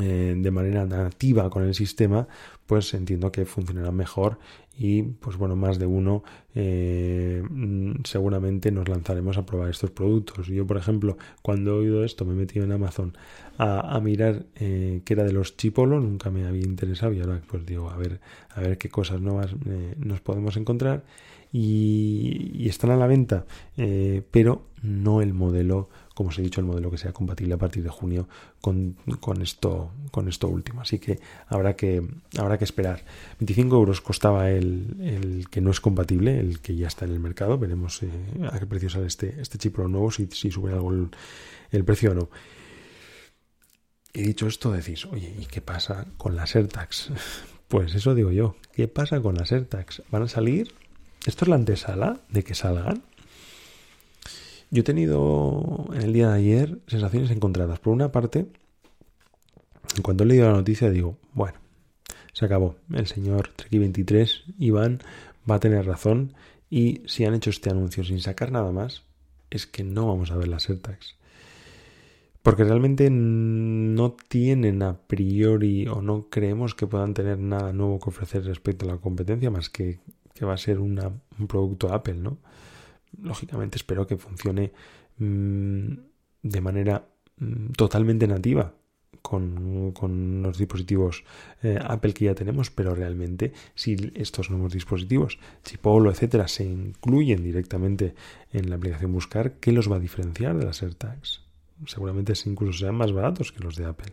eh, 0.00 0.34
de 0.36 0.50
manera 0.52 0.84
nativa 0.86 1.50
con 1.50 1.64
el 1.64 1.74
sistema, 1.74 2.28
pues 2.66 2.94
entiendo 2.94 3.32
que 3.32 3.44
funcionará 3.44 3.90
mejor 3.90 4.38
y 4.82 5.02
pues 5.02 5.36
bueno, 5.36 5.56
más 5.56 5.78
de 5.78 5.84
uno 5.84 6.24
eh, 6.54 7.42
mm, 7.50 7.96
seguramente 8.04 8.72
nos 8.72 8.88
lanzaremos 8.88 9.36
a 9.36 9.44
probar 9.44 9.68
estos 9.68 9.90
productos. 9.90 10.46
Yo, 10.46 10.66
por 10.66 10.78
ejemplo, 10.78 11.18
cuando 11.42 11.72
he 11.72 11.80
oído 11.80 12.02
esto 12.02 12.24
me 12.24 12.32
he 12.32 12.36
metido 12.36 12.64
en 12.64 12.72
Amazon 12.72 13.12
a, 13.58 14.00
mirar 14.00 14.46
eh, 14.54 15.02
qué 15.04 15.12
era 15.12 15.24
de 15.24 15.32
los 15.34 15.58
Chipolo, 15.58 16.00
nunca 16.00 16.30
me 16.30 16.46
había 16.46 16.62
interesado 16.62 17.12
y 17.12 17.20
ahora 17.20 17.42
pues 17.46 17.66
digo, 17.66 17.90
a 17.90 17.96
ver, 17.98 18.20
a 18.54 18.62
ver 18.62 18.78
qué 18.78 18.88
cosas 18.88 19.20
nuevas 19.20 19.54
nos 19.98 20.22
podemos 20.22 20.56
encontrar 20.56 21.04
y, 21.52 22.66
están 22.66 22.90
a 22.90 22.96
la 22.96 23.06
venta, 23.06 23.44
pero 24.30 24.62
no 24.82 25.20
el 25.20 25.34
modelo 25.34 25.90
como 26.20 26.28
os 26.28 26.38
he 26.38 26.42
dicho, 26.42 26.60
el 26.60 26.66
modelo 26.66 26.90
que 26.90 26.98
sea 26.98 27.14
compatible 27.14 27.54
a 27.54 27.56
partir 27.56 27.82
de 27.82 27.88
junio 27.88 28.28
con, 28.60 28.94
esto, 29.40 29.90
con 30.10 30.28
esto 30.28 30.48
último. 30.48 30.82
Así 30.82 30.98
que 30.98 31.18
habrá 31.48 31.76
que, 31.76 32.06
habrá 32.36 32.58
que 32.58 32.64
esperar. 32.64 33.02
25 33.38 33.74
euros 33.74 34.02
costaba 34.02 34.50
el, 34.50 35.46
que 35.50 35.62
no 35.62 35.70
es 35.70 35.80
compatible, 35.80 36.38
el 36.38 36.60
que 36.60 36.76
ya 36.76 36.88
está 36.88 37.06
en 37.06 37.12
el 37.12 37.20
mercado. 37.20 37.56
Veremos 37.56 38.02
eh, 38.02 38.10
a 38.52 38.58
qué 38.58 38.66
precio 38.66 38.90
sale 38.90 39.06
este, 39.06 39.40
este 39.40 39.56
chip 39.56 39.78
nuevo, 39.78 40.10
si, 40.10 40.26
si 40.26 40.50
sube 40.50 40.74
algo 40.74 40.92
el, 40.92 41.84
precio 41.86 42.10
o 42.10 42.14
no. 42.14 42.28
Y 44.12 44.20
dicho 44.20 44.46
esto, 44.46 44.72
decís, 44.72 45.06
oye, 45.06 45.34
¿y 45.38 45.46
qué 45.46 45.62
pasa 45.62 46.04
con 46.18 46.36
las 46.36 46.54
AirTags? 46.54 47.12
Pues 47.68 47.94
eso 47.94 48.14
digo 48.14 48.30
yo, 48.30 48.56
¿qué 48.74 48.88
pasa 48.88 49.20
con 49.20 49.36
las 49.36 49.52
AirTags? 49.52 50.02
¿Van 50.10 50.24
a 50.24 50.28
salir? 50.28 50.74
¿Esto 51.24 51.44
es 51.44 51.48
la 51.48 51.54
antesala 51.54 52.20
de 52.28 52.42
que 52.42 52.54
salgan? 52.54 53.04
Yo 54.70 54.80
he 54.80 54.84
tenido 54.84 55.86
en 55.92 56.02
el 56.02 56.12
día 56.12 56.28
de 56.28 56.38
ayer 56.38 56.78
sensaciones 56.86 57.30
encontradas. 57.30 57.80
Por 57.80 57.92
una 57.92 58.12
parte, 58.12 58.46
cuando 60.02 60.24
he 60.24 60.26
leído 60.26 60.46
la 60.46 60.56
noticia 60.56 60.90
digo, 60.90 61.18
bueno, 61.32 61.58
se 62.32 62.44
acabó. 62.44 62.76
El 62.92 63.06
señor 63.06 63.50
Treki23, 63.56 64.54
Iván, 64.58 65.00
va 65.50 65.56
a 65.56 65.60
tener 65.60 65.86
razón 65.86 66.34
y 66.68 67.02
si 67.06 67.24
han 67.24 67.34
hecho 67.34 67.50
este 67.50 67.70
anuncio 67.70 68.04
sin 68.04 68.20
sacar 68.20 68.52
nada 68.52 68.70
más, 68.70 69.02
es 69.50 69.66
que 69.66 69.82
no 69.82 70.06
vamos 70.06 70.30
a 70.30 70.36
ver 70.36 70.48
las 70.48 70.70
AirTags. 70.70 71.16
Porque 72.42 72.64
realmente 72.64 73.10
no 73.10 74.16
tienen 74.28 74.82
a 74.82 74.96
priori 74.98 75.86
o 75.88 76.00
no 76.00 76.28
creemos 76.30 76.74
que 76.74 76.86
puedan 76.86 77.12
tener 77.12 77.38
nada 77.38 77.72
nuevo 77.72 77.98
que 77.98 78.08
ofrecer 78.08 78.44
respecto 78.44 78.86
a 78.86 78.94
la 78.94 78.96
competencia, 78.98 79.50
más 79.50 79.68
que 79.68 79.98
que 80.40 80.46
va 80.46 80.54
a 80.54 80.56
ser 80.56 80.78
un 80.78 81.20
producto 81.48 81.92
Apple, 81.92 82.14
¿no? 82.14 82.38
Lógicamente 83.18 83.76
espero 83.76 84.06
que 84.06 84.16
funcione 84.16 84.72
mm, 85.18 85.92
de 86.42 86.60
manera 86.60 87.06
mm, 87.38 87.72
totalmente 87.72 88.26
nativa 88.26 88.74
con, 89.22 90.42
los 90.42 90.58
dispositivos 90.58 91.24
eh, 91.62 91.78
Apple 91.82 92.14
que 92.14 92.26
ya 92.26 92.34
tenemos, 92.34 92.70
pero 92.70 92.94
realmente 92.94 93.52
si 93.74 94.12
estos 94.14 94.50
nuevos 94.50 94.72
dispositivos, 94.72 95.38
Chipolo, 95.62 96.10
etcétera, 96.10 96.48
se 96.48 96.64
incluyen 96.64 97.42
directamente 97.42 98.14
en 98.52 98.70
la 98.70 98.76
aplicación 98.76 99.12
Buscar, 99.12 99.52
¿qué 99.60 99.72
los 99.72 99.90
va 99.90 99.96
a 99.96 100.00
diferenciar 100.00 100.56
de 100.56 100.64
las 100.64 100.82
AirTags? 100.82 101.42
Seguramente 101.86 102.32
incluso 102.46 102.78
sean 102.78 102.94
más 102.94 103.12
baratos 103.12 103.52
que 103.52 103.60
los 103.60 103.76
de 103.76 103.86
Apple. 103.86 104.12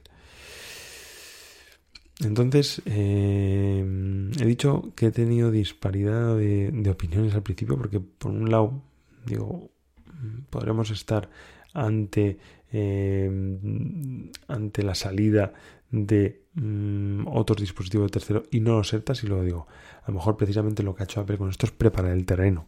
Entonces, 2.23 2.81
eh, 2.85 3.85
he 4.39 4.45
dicho 4.45 4.91
que 4.95 5.07
he 5.07 5.11
tenido 5.11 5.51
disparidad 5.51 6.35
de, 6.35 6.89
opiniones 6.89 7.35
al 7.35 7.43
principio, 7.43 7.77
porque 7.77 7.99
por 7.99 8.31
un 8.31 8.49
lado, 8.49 8.81
digo, 9.25 9.69
podremos 10.49 10.89
estar 10.89 11.29
ante, 11.73 12.39
eh, 12.71 13.29
ante 14.47 14.83
la 14.83 14.95
salida 14.95 15.53
de 15.91 16.41
mm, 16.55 17.27
otros 17.27 17.59
dispositivos 17.59 18.07
de 18.07 18.13
tercero 18.13 18.43
y 18.51 18.61
no 18.61 18.77
los 18.77 18.91
ERTAS, 18.93 19.23
y 19.23 19.27
luego 19.27 19.43
digo, 19.43 19.67
a 20.03 20.07
lo 20.07 20.15
mejor 20.15 20.37
precisamente 20.37 20.81
lo 20.81 20.95
que 20.95 21.03
ha 21.03 21.05
hecho 21.05 21.21
Apple 21.21 21.37
con 21.37 21.49
esto 21.49 21.67
es 21.67 21.71
preparar 21.71 22.13
el 22.13 22.25
terreno, 22.25 22.65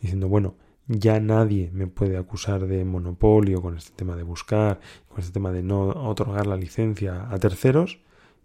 diciendo, 0.00 0.28
bueno, 0.28 0.54
ya 0.86 1.20
nadie 1.20 1.70
me 1.72 1.88
puede 1.88 2.16
acusar 2.16 2.66
de 2.66 2.84
monopolio 2.84 3.62
con 3.62 3.76
este 3.76 3.92
tema 3.96 4.16
de 4.16 4.22
buscar, 4.22 4.80
con 5.08 5.20
este 5.20 5.32
tema 5.32 5.50
de 5.50 5.62
no 5.62 5.88
otorgar 5.88 6.46
la 6.46 6.56
licencia 6.56 7.28
a 7.30 7.38
terceros, 7.38 8.00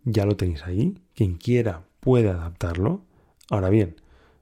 ya 0.05 0.25
lo 0.25 0.37
tenéis 0.37 0.63
ahí. 0.63 0.97
Quien 1.13 1.35
quiera 1.35 1.83
puede 1.99 2.29
adaptarlo. 2.29 3.01
Ahora 3.49 3.69
bien, 3.69 3.95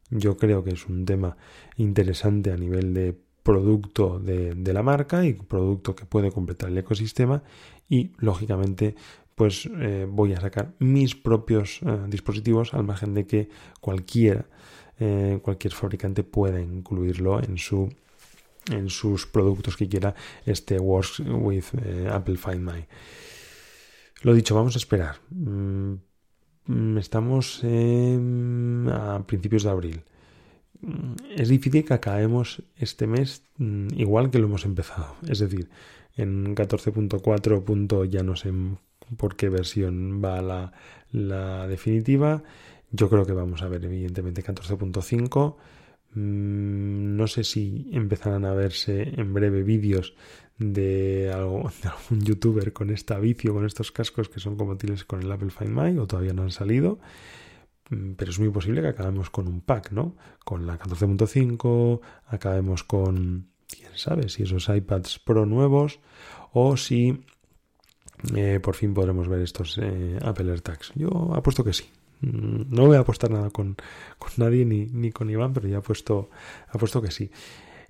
yo 0.10 0.38
creo 0.38 0.63
que 0.63 0.72
es 0.72 0.86
un 0.88 1.05
tema 1.05 1.38
interesante 1.77 2.51
a 2.51 2.58
nivel 2.58 2.93
de 2.93 3.17
producto 3.43 4.20
de, 4.20 4.55
la 4.74 4.84
marca 4.84 5.25
y 5.25 5.34
producto 5.34 5.96
que 5.96 6.05
puede 6.05 6.32
completar 6.32 6.70
el 6.70 6.77
ecosistema 6.77 7.43
y 7.89 8.12
lógicamente 8.17 8.96
pues 9.36 9.70
eh, 9.79 10.08
voy 10.10 10.34
a 10.34 10.39
sacar 10.39 10.74
mis 10.79 11.15
propios 11.15 11.79
eh, 11.86 12.00
dispositivos 12.08 12.74
al 12.74 12.84
margen 12.84 13.13
de 13.13 13.25
que 13.25 13.50
eh, 15.00 15.39
cualquier 15.41 15.74
fabricante 15.74 16.24
pueda 16.24 16.62
incluirlo 16.62 17.41
en 17.43 17.58
su 17.58 17.89
en 18.72 18.89
sus 18.89 19.27
productos 19.27 19.75
que 19.75 19.89
quiera 19.89 20.15
este 20.46 20.79
Works 20.79 21.20
with 21.20 21.65
Apple 22.10 22.38
Find 22.38 22.62
My. 22.62 22.86
Lo 24.24 24.34
dicho, 24.34 24.56
vamos 24.56 24.75
a 24.75 24.80
esperar. 24.80 25.18
Mm, 25.32 26.98
estamos 26.98 27.62
a 27.63 29.24
principios 29.27 29.63
de 29.63 29.70
abril. 29.70 30.03
Mm, 30.80 31.15
es 31.36 31.50
difícil 31.50 31.84
que 31.84 31.94
acabemos 31.94 32.63
este 32.77 33.06
mes 33.06 33.44
mm, 33.58 33.89
igual 33.98 34.32
que 34.32 34.39
lo 34.39 34.48
hemos 34.48 34.63
empezado. 34.63 35.15
Es 35.27 35.39
decir, 35.39 35.70
en 36.15 36.56
14.4. 36.56 38.06
ya 38.10 38.24
no 38.24 38.38
sé 38.38 38.53
por 39.18 39.36
qué 39.36 39.50
versión 39.50 40.22
va 40.24 40.42
la, 40.42 40.72
la 41.12 41.68
definitiva. 41.68 42.44
Yo 42.92 43.10
creo 43.10 43.25
que 43.25 43.34
vamos 43.34 43.62
a 43.62 43.68
ver 43.68 43.84
evidentemente 43.84 44.42
14.5. 44.42 45.58
Mm, 46.15 47.15
no 47.15 47.27
sé 47.27 47.43
si 47.43 47.89
empezarán 47.91 48.46
a 48.46 48.53
verse 48.53 49.13
en 49.17 49.34
breve 49.34 49.63
vídeos 49.63 50.15
de, 50.58 51.32
algo, 51.34 51.72
de 51.84 51.89
algún 51.89 52.22
youtuber 52.25 52.74
con 52.74 52.89
esta 52.89 53.20
vicio, 53.20 53.53
con 53.53 53.65
estos 53.65 53.91
cascos 53.91 54.29
que 54.29 54.39
son 54.39 54.55
compatibles 54.55 55.05
con 55.05 55.22
el 55.22 55.32
Apple 55.32 55.50
Find 55.50 55.72
My 55.72 55.98
o 55.98 56.08
todavía 56.08 56.34
no 56.34 56.43
han 56.43 56.51
salido. 56.51 57.00
Mm, 57.89 58.13
pero 58.13 58.32
es 58.32 58.39
muy 58.39 58.50
posible 58.50 58.82
que 58.82 58.89
acabemos 58.89 59.29
con 59.29 59.48
un 59.48 59.62
pack, 59.62 59.91
¿no? 59.91 60.15
Con 60.43 60.65
la 60.67 60.79
14.5, 60.79 62.01
acabemos 62.27 62.84
con 62.84 63.50
quién 63.67 63.91
sabe 63.96 64.29
si 64.29 64.43
esos 64.43 64.70
iPads 64.70 65.20
Pro 65.20 65.46
nuevos 65.46 66.00
o 66.51 66.77
si 66.77 67.24
eh, 68.36 68.60
por 68.62 68.75
fin 68.75 68.93
podremos 68.93 69.27
ver 69.27 69.41
estos 69.41 69.77
eh, 69.82 70.17
Apple 70.22 70.51
AirTags. 70.51 70.93
Yo 70.96 71.34
apuesto 71.34 71.63
que 71.63 71.74
sí. 71.74 71.86
Mm, 72.24 72.74
no 72.74 72.86
voy 72.86 72.96
a 72.96 73.01
apostar 73.01 73.32
nada 73.32 73.50
con, 73.50 73.75
nadie 74.38 74.65
ni, 74.65 75.12
con 75.12 75.30
Iván, 75.30 75.53
pero 75.53 75.68
ya 75.68 75.80
apuesto, 75.80 76.30
apuesto 76.70 77.01
que 77.01 77.12
sí. 77.12 77.32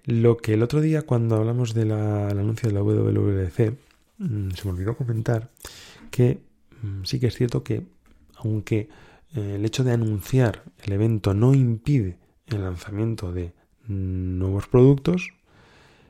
Lo 0.06 0.38
que 0.38 0.56
el 0.56 0.64
otro 0.64 0.82
día 0.82 1.04
cuando 1.04 1.36
hablamos 1.36 1.74
del 1.74 1.92
anuncio 1.92 2.68
de 2.70 2.76
la 2.76 2.82
WWDC, 2.82 3.78
mm, 4.18 4.52
se 4.52 4.66
me 4.66 4.72
olvidó 4.72 4.98
comentar 4.98 5.52
que 6.12 6.40
mm, 6.82 7.04
sí 7.04 7.20
que 7.20 7.28
es 7.28 7.36
cierto 7.36 7.64
que 7.64 7.86
aunque 8.38 8.90
eh, 9.36 9.56
el 9.56 9.66
hecho 9.66 9.84
de 9.84 9.92
anunciar 9.92 10.64
el 10.84 10.94
evento 10.94 11.34
no 11.34 11.54
impide 11.54 12.18
el 12.48 12.64
lanzamiento 12.64 13.32
de 13.32 13.54
nuevos 13.88 14.68
productos, 14.68 15.30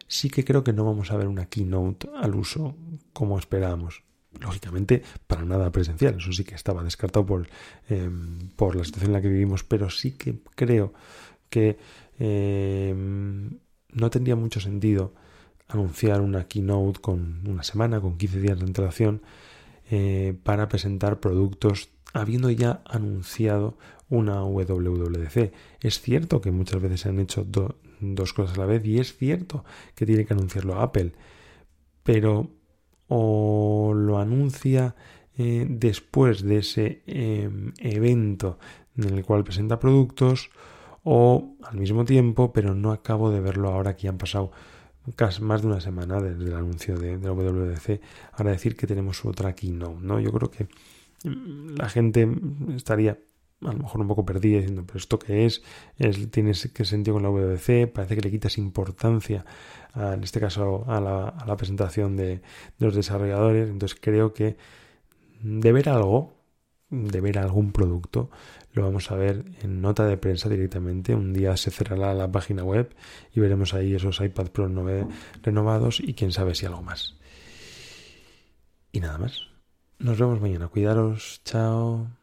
sí 0.08 0.30
que 0.30 0.46
creo 0.46 0.63
que 0.63 0.74
no 0.74 0.86
vamos 0.86 1.12
a 1.12 1.18
ver 1.18 1.27
una 1.27 1.48
keynote 1.48 2.10
al 2.15 2.36
uso 2.36 2.75
como 3.13 3.38
esperábamos. 3.38 4.03
Lógicamente, 4.42 5.04
para 5.28 5.46
nada 5.46 5.72
presencial, 5.72 6.16
eso 6.18 6.32
sí 6.32 6.44
que 6.44 6.56
estaba 6.56 6.84
descartado 6.84 7.25
por, 7.25 7.48
em, 7.90 8.50
por 8.56 8.75
la 8.75 8.84
situación 8.84 9.12
en 9.12 9.13
la 9.13 9.22
que 9.22 9.30
vivimos, 9.30 9.63
pero 9.63 9.90
sí 9.90 10.12
que 10.12 10.40
creo 10.56 10.94
que 11.50 11.78
em, 12.20 13.60
no 13.92 14.10
tendría 14.10 14.36
mucho 14.36 14.60
sentido 14.60 15.13
anunciar 15.68 16.22
una 16.22 16.48
keynote 16.48 17.00
con 17.00 17.48
una 17.48 17.63
semana, 17.63 18.02
con 18.02 18.18
15 18.18 18.40
días 18.40 18.60
de 18.60 18.66
antelación, 18.66 19.22
eh, 19.90 20.36
para 20.44 20.68
presentar 20.68 21.20
productos 21.20 21.90
habiendo 22.13 22.50
ya 22.52 22.82
anunciado 22.86 23.78
una 24.10 24.44
WWDC. 24.44 25.52
Es 25.82 26.00
cierto 26.02 26.42
que 26.42 26.52
muchas 26.52 26.82
veces 26.82 27.02
se 27.02 27.10
han 27.10 27.20
hecho 27.20 27.46
dos 27.46 28.34
cosas 28.34 28.58
a 28.58 28.62
la 28.62 28.66
vez 28.68 28.86
y 28.86 29.00
es 29.00 29.18
cierto 29.18 29.66
que 29.96 30.06
tiene 30.06 30.25
que 30.25 30.34
anunciarlo 30.34 30.80
Apple, 30.80 31.13
pero 32.04 32.50
o 33.07 33.93
lo 33.95 34.19
anuncia 34.19 34.95
eh, 35.38 35.65
después 35.67 36.43
de 36.43 36.57
ese 36.57 37.01
em, 37.07 37.74
evento 37.79 38.60
en 38.98 39.17
el 39.17 39.25
cual 39.25 39.43
presenta 39.43 39.79
productos 39.79 40.51
o 41.03 41.55
al 41.63 41.77
mismo 41.77 42.05
tiempo, 42.05 42.53
pero 42.53 42.75
no 42.75 42.91
acabo 42.91 43.31
de 43.31 43.39
verlo 43.39 43.69
ahora 43.69 43.95
que 43.95 44.03
ya 44.03 44.10
han 44.12 44.17
pasado 44.17 44.51
casi 45.15 45.41
más 45.41 45.62
de 45.62 45.67
una 45.67 45.81
semana 45.81 46.22
desde 46.22 46.45
el 46.45 46.53
anuncio 46.55 46.98
de, 46.98 47.18
la 47.18 47.31
WWDC, 47.31 48.00
ahora 48.33 48.51
decir 48.51 48.75
que 48.75 48.87
tenemos 48.87 49.25
otra 49.25 49.53
keynote, 49.53 50.00
¿no? 50.01 50.20
Yo 50.20 50.31
creo 50.31 50.50
que 50.50 50.68
mm, 51.27 51.75
la 51.75 51.89
gente 51.89 52.27
estaría 52.75 53.18
a 53.61 53.72
lo 53.72 53.79
mejor 53.79 54.01
un 54.01 54.07
poco 54.07 54.25
perdida 54.25 54.57
diciendo, 54.57 54.83
pero 54.85 54.98
esto 54.98 55.20
qué 55.20 55.46
es, 55.46 55.63
es 55.98 56.29
tienes 56.31 56.70
que 56.74 56.85
sentido 56.85 57.16
con 57.16 57.24
la 57.24 57.29
WWDC, 57.29 57.92
parece 57.92 58.16
que 58.16 58.22
le 58.22 58.31
quitas 58.31 58.57
importancia, 58.57 59.46
en 59.96 60.24
este 60.24 60.39
caso 60.39 60.85
a 60.87 61.00
la, 61.00 61.55
presentación 61.57 62.18
de, 62.18 62.42
los 62.79 62.96
desarrolladores, 62.96 63.70
entonces 63.70 63.98
creo 64.01 64.33
que 64.33 64.57
de 65.42 65.72
ver 65.72 65.89
algo, 65.89 66.33
de 66.89 67.22
ver 67.22 67.39
algún 67.39 67.72
producto, 67.72 68.29
lo 68.74 68.83
vamos 68.83 69.11
a 69.11 69.16
ver 69.16 69.46
en 69.61 69.81
nota 69.81 70.05
de 70.05 70.18
prensa 70.18 70.50
directamente. 70.50 71.13
Un 71.13 71.31
día 71.31 71.55
se 71.57 71.70
cerrará 71.70 72.13
la 72.13 72.31
página 72.31 72.63
web 72.63 72.96
y 73.33 73.39
veremos 73.39 73.74
ahí 73.74 73.94
esos 73.94 74.20
iPad 74.20 74.48
Pro 74.48 74.68
renovados 75.44 76.00
y 76.00 76.13
quién 76.16 76.31
sabe 76.31 76.55
si 76.55 76.66
algo 76.66 76.81
más. 76.81 77.16
Y 78.92 79.00
nada 79.00 79.18
más. 79.18 79.48
Nos 80.00 80.18
vemos 80.20 80.42
mañana. 80.42 80.68
Cuidaros. 80.68 81.42
Chao. 81.46 82.23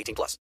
18 0.01 0.15
plus. 0.15 0.37